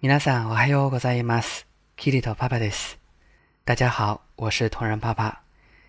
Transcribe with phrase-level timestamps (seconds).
[0.00, 1.66] 皆さんおはようございます。
[1.96, 2.98] キリトパパです。
[3.64, 5.42] 大家好，我是同人爸爸。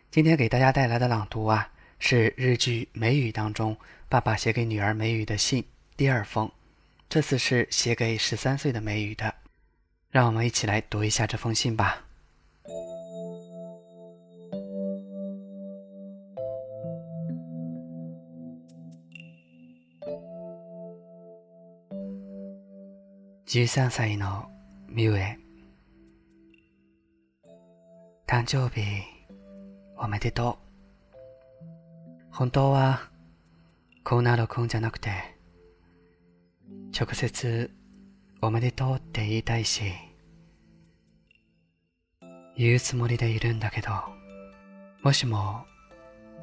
[0.09, 3.77] 今天给大家带来的朗读啊，是日剧《梅雨》当中
[4.09, 5.63] 爸爸写给女儿梅雨的信
[5.95, 6.51] 第二封。
[7.07, 9.31] 这次是写给十三岁的梅雨的。
[10.09, 12.01] 让我们一起来读一下这封信吧。
[23.49, 24.47] 13歳の
[24.89, 25.39] ミュウへ。
[28.27, 28.83] 誕生日
[29.97, 30.59] おめでと
[32.31, 32.35] う。
[32.35, 33.09] 本当は
[34.03, 35.09] こうなるくんじゃなくて
[36.95, 37.71] 直接
[38.39, 39.81] おめでとうって言いたいし
[42.55, 43.89] 言うつもりでいるんだけど
[45.01, 45.65] もしも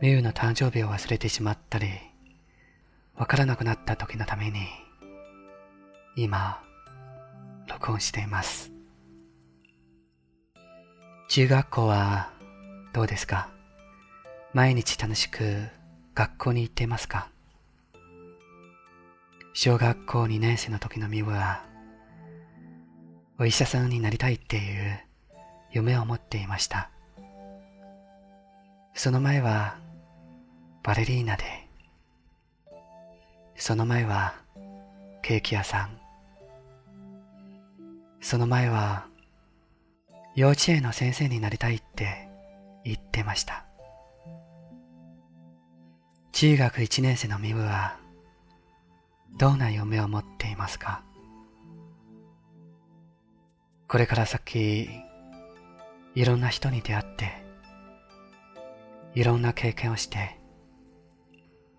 [0.03, 1.87] ミュウの誕生日を忘れてしまったり
[3.15, 4.59] わからなくなった時のために
[6.17, 6.66] 今
[7.87, 8.73] 録音しています。
[11.29, 12.33] 中学校は
[12.93, 13.49] どうですか？
[14.53, 15.69] 毎日楽しく
[16.13, 17.29] 学校に行っていますか？
[19.55, 21.63] 小学校2年生の時のミウは
[23.39, 25.01] お医者さんになりたいっていう
[25.71, 26.91] 夢を持っていました。
[28.95, 29.77] その前は
[30.83, 31.45] バレリーナで、
[33.55, 34.35] その前は
[35.23, 36.01] ケーキ屋さん、
[38.29, 39.07] その前は
[40.35, 42.29] 幼稚園の先生になりたいって
[42.83, 43.65] 言ってました。
[46.33, 48.01] 中学1年生のミブは
[49.39, 51.05] どんな夢を持っていますか？
[53.87, 54.91] これから先
[56.17, 57.31] いろんな人に出会って
[59.15, 60.37] いろんな経験をして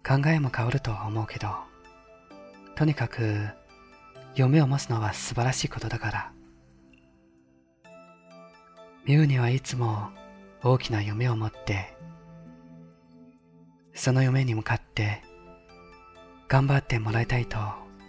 [0.01, 1.49] 考えも変わると思うけど
[2.75, 3.49] とにかく
[4.35, 6.31] 夢を持つのは素晴らしいことだから
[9.07, 10.09] ミュウにはいつも
[10.61, 11.95] 大きな夢を持って
[13.93, 15.23] その夢に向かって
[16.49, 17.57] 頑張ってもらいたいと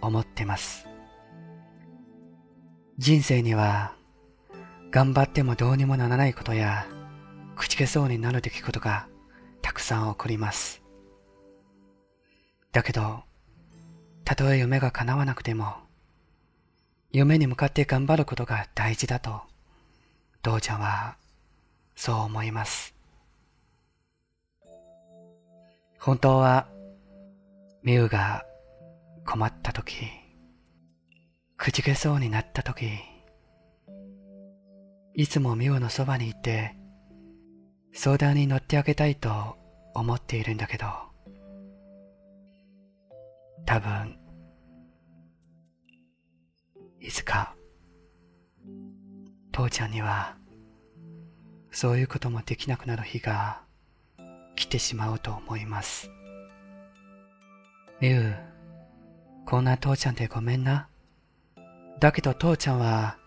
[0.01, 0.85] 思ってます。
[2.97, 3.93] 人生には
[4.91, 6.85] 頑張ってもどうにもならないことや
[7.55, 9.07] 口けそうになる出来事が
[9.61, 10.83] たくさん起こります。
[12.73, 13.21] だけど
[14.25, 15.75] たとえ夢が叶わなくても
[17.13, 19.48] 夢に向かって頑張ることが大事だと
[20.41, 21.15] 父ちゃんは
[21.95, 22.99] そう思います。
[25.99, 26.67] 本当は
[27.83, 28.45] ミウが
[29.25, 30.07] 困った時
[31.57, 32.89] くじけそうになった時
[35.13, 36.73] いつもミウのそばにいて
[37.93, 39.57] 相談に乗ってあげたいと
[39.93, 40.87] 思っているんだけど
[43.65, 44.17] 多分
[47.01, 47.55] いつか
[49.69, 50.35] ちゃんには
[51.71, 53.61] そういうこともできなくなる日が
[54.55, 56.09] 来てしまうと思います。
[58.01, 58.35] ミュウ、
[59.45, 60.87] こんな父ちゃんでごめんな。
[61.99, 63.17] だけど父ちゃんは、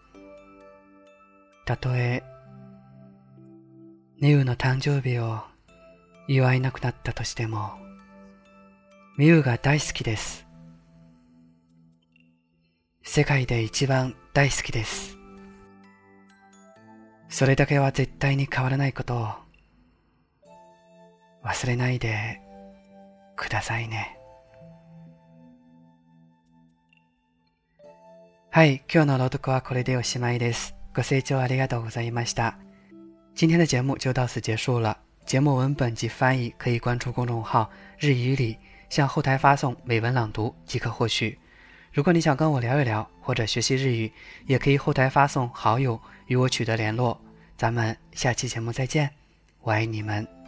[1.66, 2.22] たとえ、
[4.20, 5.40] ミュウの誕生日を
[6.28, 7.72] 祝えなくなったとしても、
[9.16, 10.46] ミュウが大好きです。
[13.02, 15.21] 世界で一番大好きです。
[17.32, 19.28] それだけは絶対に変わらないことを
[21.42, 22.42] 忘れないで
[23.36, 24.18] くださいね。
[28.50, 30.74] はい、今日の朗読はこれでおしまいです。
[30.94, 32.58] ご清聴ありがとうございました。
[33.34, 34.98] 今天的节目就到此结束了。
[35.24, 38.58] 节目文本及翻译可以关注公众号“日语里”，
[38.90, 41.38] 向后台发送“美文朗读”即可获取。
[41.92, 44.10] 如果你想跟我聊一聊或者学习日语，
[44.46, 47.20] 也可以后台发送好友与我取得联络。
[47.56, 49.10] 咱们下期节目再见，
[49.60, 50.41] 我爱你们。